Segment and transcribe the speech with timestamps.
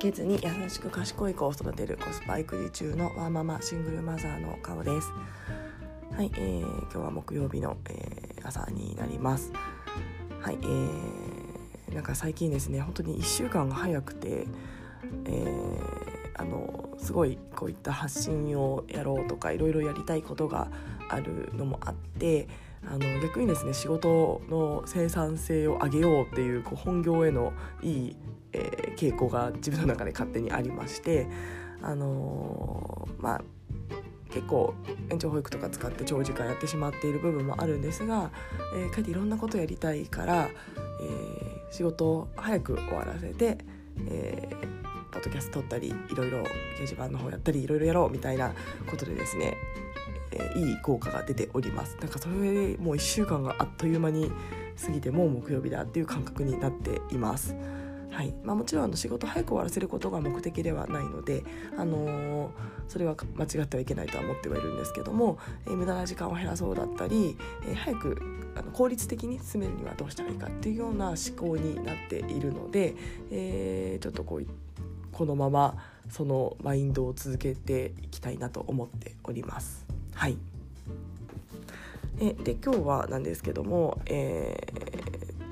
[0.00, 5.08] けずに優しく賢い子を育てるコスパ育児中のワーママシングルマザーの顔です。
[6.16, 9.52] はい、えー、今日は木曜日の、えー、朝になります。
[10.40, 14.46] はい、えー、なんか最近ですね本当に1週間が早くて
[15.26, 20.68] えー、あのすごいこういった発信をやろうとかいろいろやりたいことが
[21.08, 22.48] あるのもあって
[22.86, 28.16] あの逆にですね仕事の生産性を上げようっていうこう本業へのいい、
[28.52, 31.26] えー、傾向が自分の中で勝手にありまして
[31.82, 33.42] あのー、まあ
[34.30, 34.74] 結構
[35.10, 38.30] 延長保育とか使って長時間やってしまっている部分もあるんですが、
[38.74, 40.48] えー、かえっていろんなことやりたいから、
[41.02, 43.58] えー、仕事を早く終わらせて、
[44.08, 44.79] えー、
[45.10, 46.46] ポッドキャスト撮ったりいろいろ掲
[46.86, 48.52] 示板の方やったりいろいろやろうみたいな
[48.88, 49.56] ことでですね
[50.32, 51.96] えー、いい効果が出ております。
[52.00, 54.30] なんかそれでもう1週間があっという間に
[54.80, 57.54] 過ぎてもう木曜日だっていう感覚になっています。
[58.10, 58.34] はい。
[58.42, 61.44] まあ、もちろんあの仕事早く終わらせることが目的ではないので、
[61.76, 62.50] あのー、
[62.88, 68.20] それは間違ってはいけないとは思ってはいるんですけども、えー、無駄な時間を減らそうだったり、えー、早く
[68.56, 72.94] あの効率的に進めるにはどうしたらいいかっていうような思考になっているので、
[73.30, 74.46] えー、ちょっとこう
[75.20, 75.76] このまま
[76.08, 79.84] そのマインドを続けていきたいなと思っております。
[80.14, 80.38] はい
[82.18, 84.56] えで今日はなんですけども、え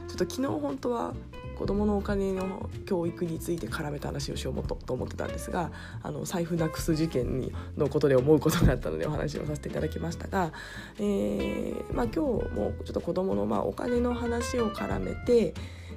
[0.06, 1.12] ー、ちょっと昨日本当は
[1.58, 5.70] 子どものお金の教育について絡めた話をしようと思ってたんですが
[6.02, 10.50] あの財布なくす事件のことで思うことがあったのでお話をさせていただきましたが、
[10.98, 15.52] えーまあ、今日もちょっと子どものまあお金の話を絡めて、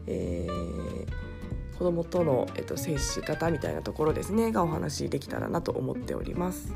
[0.07, 1.30] えー、
[1.81, 6.75] 子どもとの、えっと、接し方みたいなところですねがお話できたらなと思っております。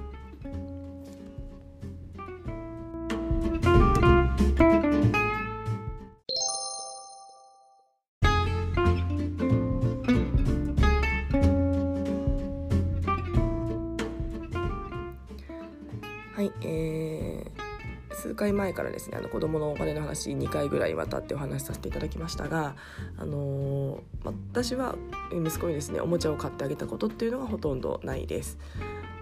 [18.26, 22.76] 数回前からですねあの子どものお金の話2回ぐらいわたってお話しさせていただきましたが、
[23.18, 24.96] あのー、私は
[25.32, 28.58] 息子にですねおもちゃを買ってあげたことっていうのがほとんどないです。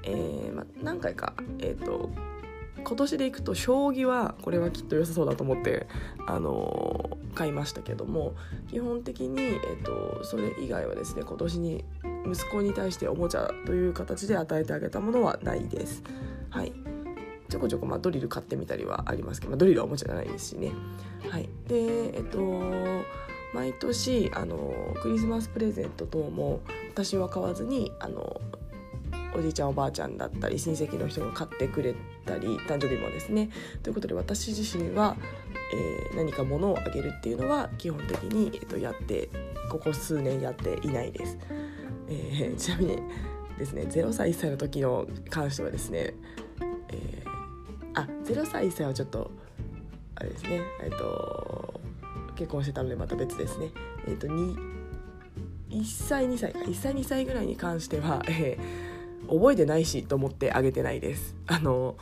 [0.03, 2.09] えーま、何回か、えーと、
[2.84, 5.88] 今年でいくと将棋はこれはきっと良さそうだと思って、
[6.25, 8.36] あのー、買いましたけども
[8.69, 11.84] 基本的に、えーとそれ以外はですね今年に
[12.25, 16.03] 息子に対しておもちゃという形で与えてあげたものはないです。
[16.50, 16.93] はい
[17.53, 20.72] ちょこちょこ、まあ、ドリル買ってみたりはありますけど、まあ、ドリルはおもちゃじゃないですしね。
[21.30, 22.40] はい、でえっと
[23.53, 28.42] 毎年あのクリスマスプレゼント等も私は買わずにあの
[29.36, 31.94] おじいちゃんおばあちゃんだったり親戚の人が買ってくれ
[32.25, 33.52] たり誕生日もですね
[33.84, 35.16] ということで私自身は、
[35.75, 39.30] えー、何か物をあげるっていうのは基本的に、えっと、やって
[39.69, 41.38] ここ数年やっていないです。
[42.09, 42.97] えー、ちなみに
[43.59, 46.16] ですね0歳1歳の時の関してはですね、
[47.94, 49.31] あ0歳1歳はちょっと
[50.16, 50.62] あれですね。
[50.84, 51.81] えっと
[52.36, 53.70] 結婚してたのでまた別ですね。
[54.08, 56.59] えっと1歳2歳か。
[56.59, 61.36] 1歳2歳ぐらいに関しては、 えー、覚えてないしと思ってあげてないです。
[61.48, 61.96] あの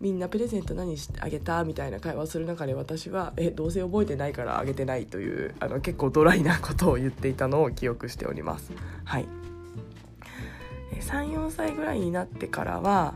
[0.00, 8.72] みんなプレゼント何してあげたみたいな会話する中で私はえどうせ覚えてないからあげてないというあの結構ドライなことを言っていたのを記憶しております。
[9.04, 9.26] はい。
[11.00, 13.14] 34歳ぐらいになってからは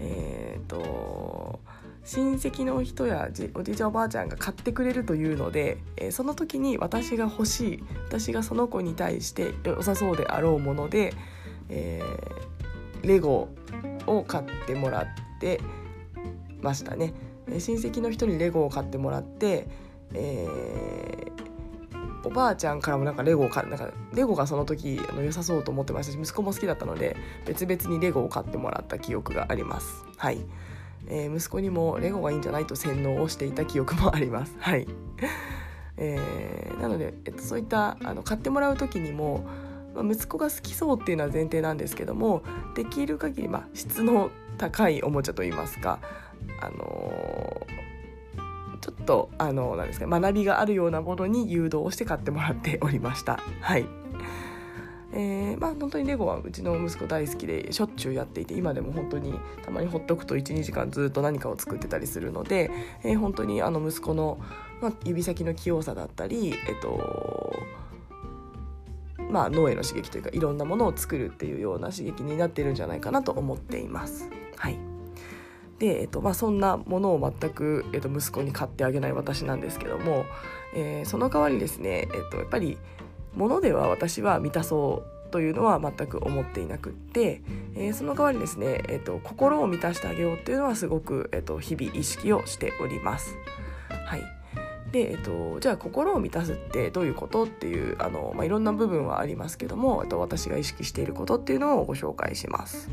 [0.00, 1.60] えっ、ー、と
[2.04, 11.14] 親戚の人やおじいちゃんおばあちゃんが買ってくれるというので、えー、その時に私が欲しい私がその子に対して良さそうであろうもので、
[11.68, 13.48] えー、レゴ
[14.06, 15.06] を買ってもらっ
[15.40, 15.60] て
[16.60, 17.14] ましたね。
[17.48, 19.66] 親戚の人にレゴを買ってもらって、
[20.14, 20.46] え
[22.24, 27.16] おばあちゃんからもなんかレゴを買なんかレゴがその時あの良さそうと思ってましたし息子も好きだったので
[27.46, 30.04] 別々にレゴを買ってもらった記憶があります。
[30.16, 30.38] はい、
[31.06, 34.54] えー、息子にもレゴがいいんじゃないと洗脳をしていた記憶もあります。
[34.58, 34.86] はい。
[35.96, 39.44] えー、なので、えっと、そういったあの買ってもらう時にも、
[39.94, 42.42] まあ、息子が好きそうっていうのは前提なんですけども
[42.74, 45.98] できる限りまあ質の高いおもちゃといいますか
[46.62, 47.39] あのー
[49.00, 53.40] とあのなんですか学びがあるようなものに誘導して買ってもらっておりました。
[53.60, 53.86] はい
[55.12, 62.70] えー、まあ本当にレゴはうちの息子大好きでしょっちゅうやっていて今でも本当にたまにほっとくと12時間ずっと何かを作ってたりするので、
[63.02, 64.38] えー、本当にあの息子の、
[64.80, 67.58] まあ、指先の器用さだったりえっと
[69.30, 74.30] まあ脳への刺激というかいろんなものを作るっていうような刺激になってるんじゃないかなと思っています。
[74.56, 74.89] はい
[75.80, 80.26] で、えっとまあ、そんなものを全く、えっと、息子に買ってあげない私なんですけども、
[80.76, 82.78] えー、その代わりですね、えっと、やっぱり
[83.34, 87.40] 物では私は満たそうというのは全く思っていなくって、
[87.74, 93.34] えー、その代わりですね、えーと、心を満たしてあげようっていうのはすごく、えーと、日々意識をしております。
[93.88, 94.22] はい
[94.92, 102.90] でえっと、じゃあ心を満たすってどういうことっていうあの、まあ、いろんな部分はありますけどもえっと私が意識していることっていうのをご紹介します。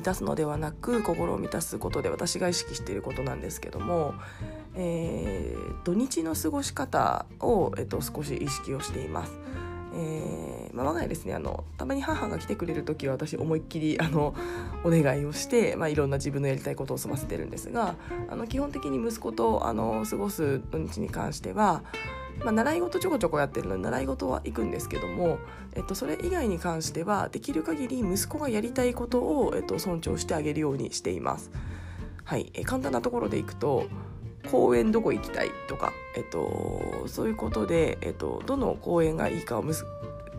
[0.00, 4.14] 満たすのではなく心を満たすことで私が意識していることなんですけども、
[4.74, 9.38] えー、土日の過ごし方を、えっと、少し意識をしています。
[9.92, 14.34] えーまあ、我が家ですねあのたまに母が来てくれる時は私思いっきりあの
[14.84, 17.96] お願いをして、まあ、いろんな自分のやりたいことを済ませてるんですが
[18.30, 21.82] あの基本的に息子とあの過ごす土日に関しては
[22.44, 25.38] まあ、習い事ちょこちょこやってるので習い事は行くんですけども、
[25.74, 31.50] えっと、それ以外に関してはできる限り息子がやりたいことを、えっと、尊重してあげるようにしています。
[32.24, 33.86] はい、え簡単なところでいくと
[34.50, 39.64] 公園どこ行きたいとか、えっと、そういうことで、えっと、どの公園がいいかを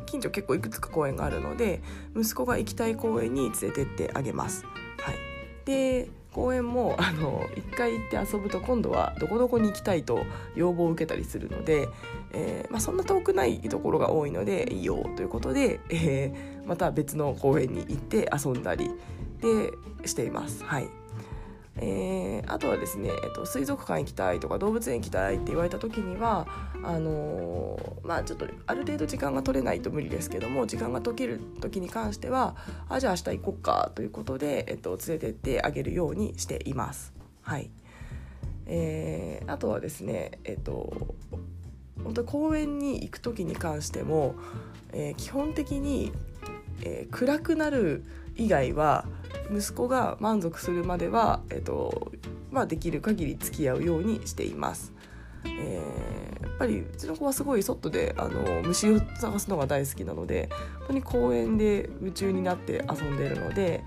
[0.06, 1.82] 近所結構いくつか公園があるので
[2.16, 4.66] 息子が行きたい公園に連れてってあげます。
[5.00, 5.16] はい、
[5.66, 10.26] で公園もあの1回行って遊ぶと今度はどこどこに行きたいと
[10.56, 11.90] 要望を受けたりするので、
[12.32, 18.90] えーまあ、そんな遠くないところが多いのでいいよということで、えー、また別の公園に行って遊んだり
[19.42, 20.64] でしています。
[20.64, 20.88] はい
[21.84, 26.48] えー、あとはですね、えっと、水族館行きたいとか動物園行きたいって言われた時には
[26.84, 32.56] あのー、まあちょっとある程度時間が取れないと無理ですけども時間が解ける時に関しては
[32.88, 37.14] あじゃあ明日行こうかということで、えっと、連れてってあげるようにしています。
[37.42, 37.72] はい
[38.68, 41.16] えー、あとはですねえっと
[42.04, 44.36] 本当公園に行く時に関しても、
[44.94, 46.12] えー、基本的に、
[46.84, 48.04] えー、暗くなる
[48.36, 49.06] 以外は
[49.52, 52.12] 息子が満足するまでは、えーと
[52.52, 54.94] まあ、できる限り付き合うようにしています。
[55.46, 60.50] えー、やっぱりうちの子はすごい外であの虫を探すのが大好きなので
[60.80, 63.84] 本当に公園で夢中になって遊んでるので、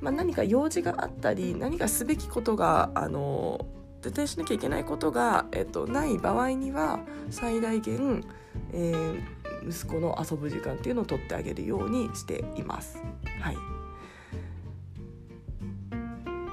[0.00, 3.66] まあ、何か用事があったり何かすべきことがあの
[4.02, 7.00] 絶対しなきゃいけないことが、えっと、ない場合には
[7.30, 8.24] 最大限、
[8.72, 9.20] えー、
[9.68, 13.02] 息子の遊ぶ時間っていうのを取ってあげるようにしています。
[13.40, 13.56] はい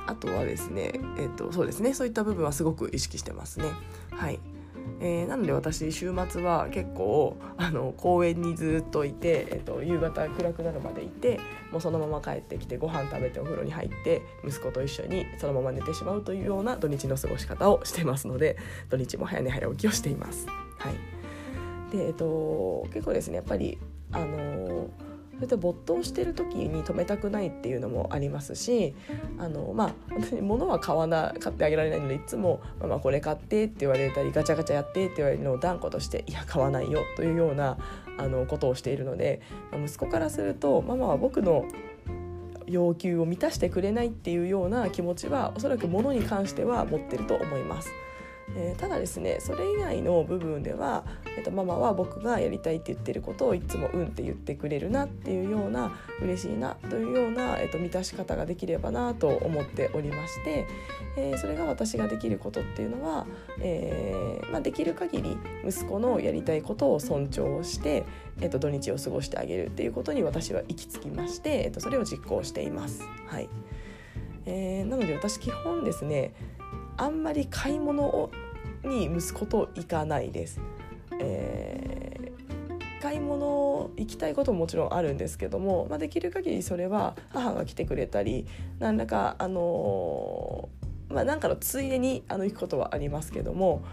[0.05, 3.71] あとはですね、えっと、そうですねそういった部分はすごく意識してますね。
[4.11, 4.39] はい
[4.99, 11.39] えー、なので私週末は結構あの公園にずっといて、えっと、夕方暗くなるまでいて
[11.71, 18.57] もうそのまま帰ってきてご飯食べてお風呂に入って息子と一緒にそのまま寝てしまうというような土日の過ごし方をしてますので
[18.89, 20.47] 土日も早寝早起きをしています。
[20.77, 21.22] はい
[21.93, 23.77] でえっと、結構ですねやっぱり
[24.11, 28.93] あのーそれと没頭してる時に止めたくないっていうのもありますし
[29.37, 29.93] あのまあ
[30.41, 37.77] 物は買わな買ってあげられないのでいつも「ママこれ買って」って言われたりガチャガチャやってって言われるのを断固として「いや買わないよ」というような
[38.17, 39.41] あのことをしているので、
[39.71, 41.65] ま、息子からするとママは僕の
[42.67, 47.91] 要求を満たしてくれないっていうような気持ちはおそらく物に関しては持ってると思います。
[48.55, 51.03] えー、ただですねそれ以外の部分では、
[51.37, 55.91] えーと、ママは僕がやりたいって言ってることをいつも「うん」って言ってくれるなっていうような
[56.21, 60.67] 嬉しいなというような、えーと、満たし方ができればなと思っておりまして、
[61.17, 63.25] えー、それが私ができることっていうのは、
[63.59, 65.37] えー、まあ、できる限り
[65.67, 68.03] 息子のやりたいことを尊重して、
[68.41, 73.03] えーと、土日を過ごしてあげるっていうことに私は行き着きまして、えー、とそれを実行しています。
[73.27, 73.49] はい
[74.45, 76.33] えー、なので私基本ですね
[76.97, 78.31] あんまり買い物を
[78.83, 80.59] に息子と行かないです。
[81.19, 88.45] えー、買い物行きたいことももちろんあるんですけども、まあ、できる限りそれは母が来てくれたり
[88.79, 93.83] 何らかあのー、まあ、かのついでにあの行くことはありますけども。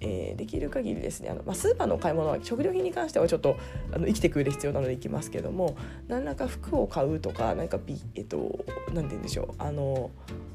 [0.00, 3.56] えー、できる限りですねあの、まあ、スーパーの買い物は食料品に関してはちょっと
[3.92, 5.76] あの生きてくる必要なので行きますけども
[6.06, 10.10] 何らか服を買うとか何かビえっと何て言うんでしょうあの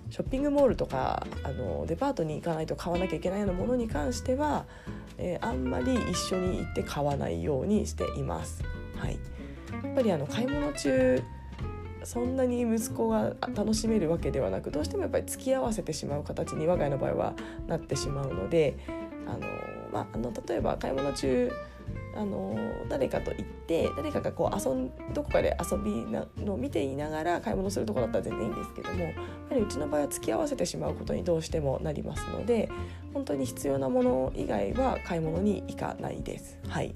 [0.10, 4.66] ショッピングモールとかあのデパートに行かないと買わなきゃいけないようなものに関しては、
[5.18, 8.64] えー、あんまり一緒に行って買わないようにしています。
[8.96, 9.18] はい、
[9.84, 11.22] やっぱりあの買い物中
[12.04, 17.34] そんなに息子が楽しめるわけではなくどうしてもやっぱり付き合わせてしまう形に我が家の場合は
[17.68, 18.78] なってしまうので
[19.28, 19.40] あの、
[19.92, 21.52] まあ、あの例えば買い物中
[22.16, 22.56] あの
[22.90, 29.16] 誰かと行って誰かがこう遊んどこかで遊びなのを見ていながら買い物するとこだったら全然いいんですけどもやは
[29.56, 32.70] りうちの場合は付き合わせてしまうことにどうしてもなりますので
[33.14, 36.60] 本当に必要なもの以外は買い物に行かないです。
[36.68, 36.96] はい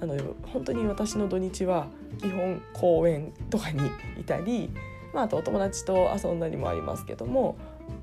[0.00, 1.88] なので本当に私の土日は
[2.18, 3.82] 基本公園とかに
[4.18, 4.70] いたり、
[5.12, 7.58] まあ、あとお友達と遊んだりもありますけども、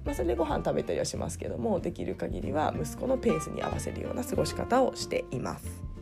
[0.05, 5.96] まあ、それでご飯食べたりはしますけどもできる限りは息子のペースに合わせるような過ごし方をしています。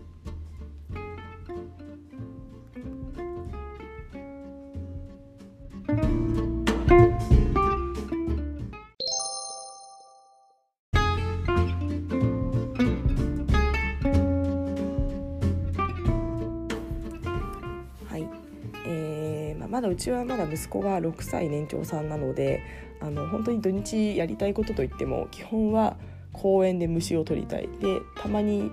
[19.95, 22.61] うちはまだ息子が6歳年長さんなので
[22.99, 25.95] あの本当に土日やりたいことといっても基本は
[26.33, 27.69] 公園で虫を取りたい。
[27.79, 28.69] でたまに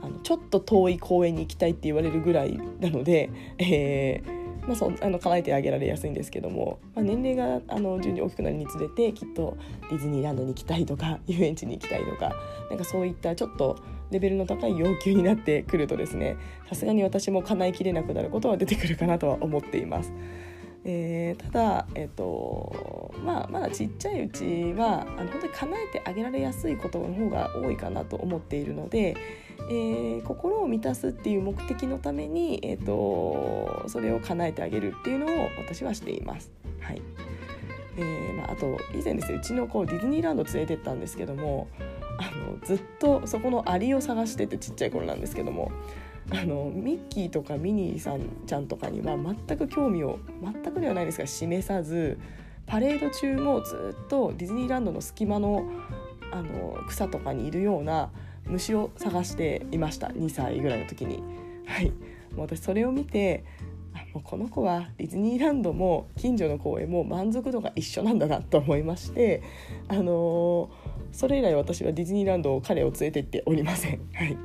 [0.00, 3.28] あのちょっと遠い公園に行きたいって言われるぐらいなので、
[3.58, 9.58] えーまあ、そあの叶えてあげられやすいんですけども、まあ、年齢があの順に大きくなるにつれてきっと
[9.90, 12.32] ディズニーランドに行きたいとか遊園地に行きたいとか
[12.70, 13.76] なんかそういったちょっと
[14.10, 16.36] レベルの高い要求になってくるとですね
[16.68, 20.12] さすがに私も叶えきれなくなることは出てくるかなとは思っています。
[20.84, 29.14] えー、ただ、えーとまあ、まだちっちゃいうちはあの本当に叶えてあげられやすいことの方が多いかなと思っているので、
[29.68, 36.50] えー、心を満たすっていう目的のために、えーと、それを叶えてあげるっていうのを私はしています。
[36.80, 37.02] はい
[37.98, 41.66] えーまあ、あと以前ですねうちの子ディズニーランド連れてったんですけども
[42.18, 45.70] あのずっとそこのアリを探しててちっちゃい頃なんですけども
[46.30, 52.18] あのミッキーとかミニーさんちゃんとかには全く興味を全くではないですが示さず
[52.66, 55.64] パレード中もずっとディズニーランドの隙間の
[56.30, 58.10] あの草とかにいるような
[58.44, 61.22] 虫を探していました2歳ぐらいの時に。
[61.64, 61.90] はい、
[62.34, 63.44] もう私それを見て
[64.12, 69.42] もうこの子はディズニーランドも近所の公園も満足度が一緒なんだなと思いまして、
[69.88, 74.00] あのーそれ以来私はディズニーランドを彼を連れてっておりません。
[74.14, 74.36] はい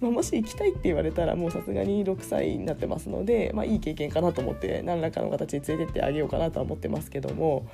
[0.00, 7.66] まあ、もし行きたいって言われたらもうさすがに6歳になってますので、まあ、いい経験かなと思って何らかの形で連れてってあげようかなとは思ってますけども、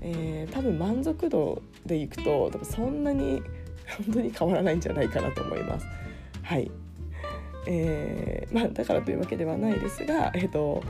[0.00, 3.42] えー、多分満足度でいくと多分そんなに
[4.04, 5.86] 本当に変わらないんじゃないかなと思います。
[6.42, 6.70] はい
[7.66, 10.82] えーまあ、だからというわけではないですが、えーと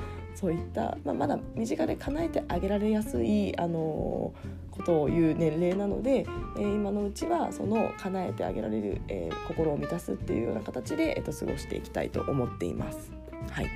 [0.42, 4.34] そういった、まあ、まだ身近で叶えてあげられやすい、あの
[4.72, 13.12] ことを言う年齢なので、えー、今のうちはその叶えてあげられる、えー、心を満たすっていうような形で、えーと、過ごしていきたいと思っています。
[13.50, 13.70] はい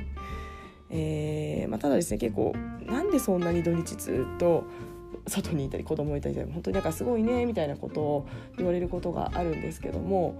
[0.90, 2.52] えーまあ、ただですね結構
[2.84, 4.64] なんでそんなに土日ずっと
[5.28, 10.34] 外にいたり子供いたり本当になんかすごいねみたいなことを言われることがあるんですけども、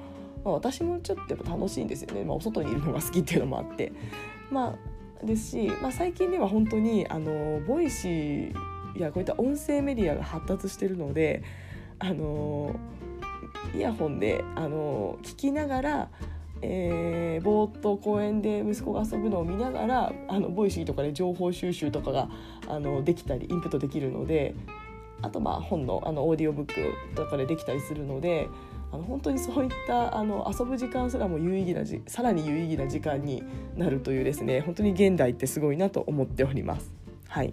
[0.44, 3.92] まあ、私もちょっとやっぱ楽しいんですよね、まあ、お外にいるのが好きっていうのもあって。
[4.50, 8.54] まあですし、まあ、最近では本当にあの Voicy
[8.98, 11.42] やこういった音声メディアが発達してるので
[11.98, 12.74] あの
[13.74, 16.08] イヤホンであの聞きながら
[16.62, 22.30] えー、ぼーっと公園で息子が遊ぶのを見ながらあの Voicy とかで情報収集とかが
[22.66, 24.54] あのできたりインプットできるので
[25.22, 26.74] あとまあ本のあのオーディオブック
[27.14, 28.48] とかでできたりするので
[28.92, 33.42] あの本当にそういったあの遊ぶ時間すらも有意義なじさらに有意義な時間に
[33.76, 36.92] なるというですね本当に現代ってすごいなと思っております。
[37.28, 37.52] はい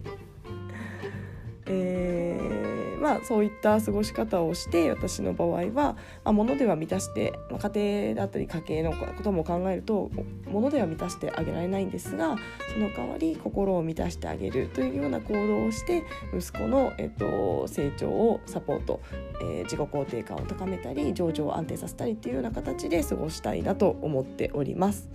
[1.65, 2.72] えー、
[3.03, 10.09] まあ、そういった過ごし方をして私の場合は、まあ、物では満たして、まあ、家庭だったり家計のことも考えると
[10.47, 12.37] 物では満たしてあげられないんですが
[12.73, 19.01] その代わり心を満たしてあげるというような行動をして息子の、えっと、成長をサポート、
[19.41, 25.09] えー、自己肯定感を高めたり情緒を安定させたりっていうような形で過ごしたいなと思っております。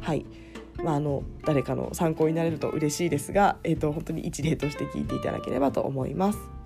[0.00, 0.24] はい
[0.84, 6.61] まあ、あの誰かの参考になれると嬉しいですが、えーと、本当に一例として聞いていただければと思います。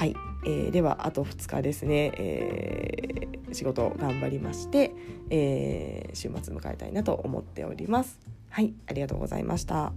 [0.00, 0.16] はい、
[0.46, 4.92] えー、ではあと2日ですね、えー、仕事頑張りまして、
[5.28, 8.18] えー、週末迎えたいなと思っております。
[8.48, 9.92] はい、ありがとうございました。